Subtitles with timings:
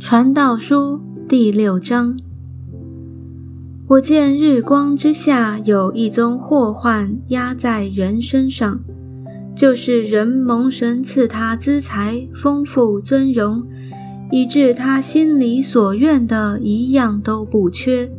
[0.00, 2.18] 传道书第六章。
[3.86, 8.80] 我见日光之下有一宗祸患压在人身上，
[9.54, 13.62] 就是人蒙神赐他资财丰富尊荣，
[14.30, 18.10] 以致他心里所愿的一样都不缺，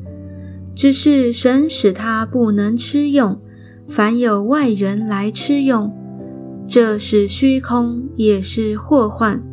[0.75, 3.41] 只是神使他不能吃用，
[3.88, 5.91] 凡有外人来吃用，
[6.68, 9.50] 这是虚空，也是祸患。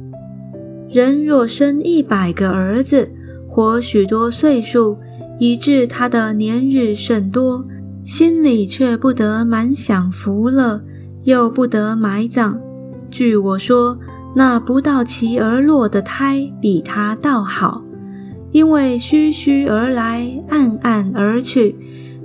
[0.90, 3.12] 人若生一百个儿子，
[3.46, 4.98] 活许多岁数，
[5.38, 7.66] 以致他的年日甚多，
[8.06, 10.82] 心里却不得满享福乐，
[11.24, 12.58] 又不得埋葬。
[13.10, 13.98] 据我说，
[14.34, 17.84] 那不到其而落的胎比他倒好，
[18.52, 21.76] 因为虚虚而来，暗暗而去，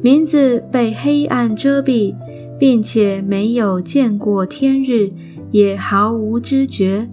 [0.02, 2.16] 名字被黑暗遮蔽，
[2.57, 5.12] 并且没有见过天日，
[5.52, 7.09] 也毫无知觉。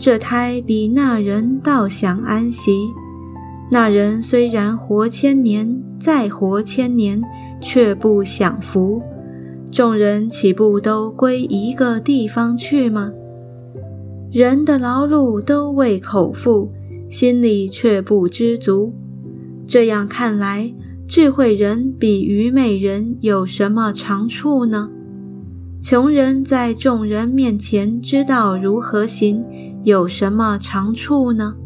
[0.00, 2.88] 这胎比那人倒享安息。
[3.70, 7.22] 那人虽然活千年，再活千年，
[7.60, 9.02] 却不享福。
[9.70, 13.12] 众人岂不都归一个地方去吗？
[14.32, 16.72] 人的劳碌都为口腹，
[17.10, 18.94] 心里却不知足。
[19.66, 20.72] 这样看来，
[21.06, 24.88] 智慧人比愚昧人有什么长处呢？
[25.82, 29.44] 穷人在众人面前知道如何行。
[29.82, 31.56] 有什么长处呢？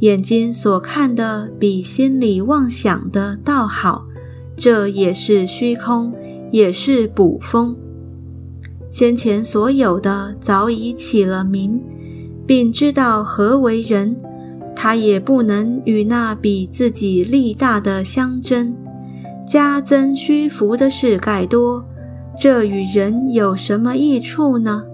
[0.00, 4.04] 眼睛所看的比心里妄想的倒好，
[4.56, 6.12] 这也是虚空，
[6.50, 7.76] 也是捕风。
[8.90, 11.80] 先前所有的早已起了名，
[12.46, 14.16] 并知道何为人，
[14.74, 18.74] 他也不能与那比自己力大的相争，
[19.46, 21.86] 加增虚浮的事盖多，
[22.36, 24.84] 这与人有什么益处呢？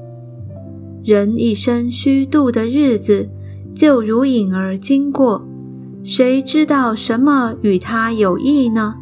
[1.09, 3.31] 人一生虚度的日子，
[3.75, 5.43] 就如影儿经过，
[6.05, 8.95] 谁知道什么与他有益呢？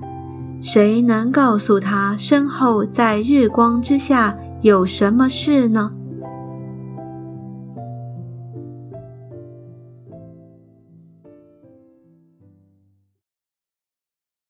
[0.60, 5.90] 谁能告诉他身后在日光之下有什么事呢？